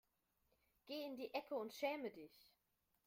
Geh 0.87 1.03
in 1.05 1.15
die 1.15 1.31
Ecke 1.31 1.53
und 1.53 1.75
schäme 1.75 2.09
dich. 2.09 2.55